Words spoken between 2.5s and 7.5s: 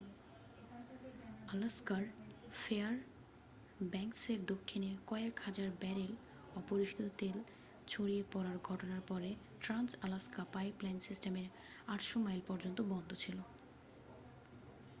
ফেয়ারব্যাঙ্কসের দক্ষিণে কয়েক হাজার ব্যারেল অপরিশোধিত তেল